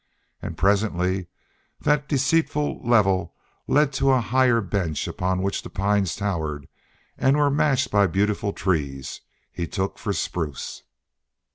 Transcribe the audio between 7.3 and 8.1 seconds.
were matched by